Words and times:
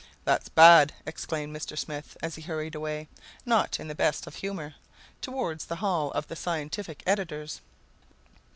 "That's 0.25 0.49
bad," 0.49 0.93
exclaimed 1.05 1.55
Mr. 1.55 1.77
Smith, 1.77 2.17
as 2.23 2.33
he 2.33 2.41
hurried 2.41 2.73
away, 2.73 3.07
not 3.45 3.79
in 3.79 3.87
the 3.87 3.93
best 3.93 4.25
of 4.25 4.33
humor, 4.37 4.73
toward 5.21 5.59
the 5.59 5.75
hall 5.75 6.09
of 6.13 6.27
the 6.27 6.35
scientific 6.35 7.03
editors. 7.05 7.61